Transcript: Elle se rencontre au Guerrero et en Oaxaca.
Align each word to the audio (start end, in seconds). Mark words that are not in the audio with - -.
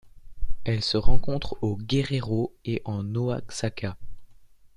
Elle 0.63 0.83
se 0.83 0.97
rencontre 0.97 1.59
au 1.61 1.77
Guerrero 1.77 2.55
et 2.65 2.81
en 2.85 3.05
Oaxaca. 3.13 3.97